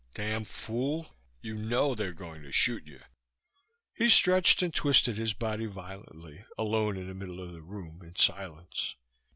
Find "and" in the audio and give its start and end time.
4.63-4.73